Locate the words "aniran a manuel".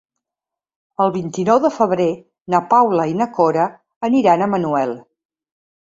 4.11-4.99